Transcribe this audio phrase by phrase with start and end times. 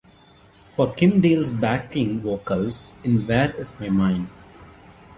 [0.71, 4.29] For Kim Deal's backing vocals in Where Is My Mind?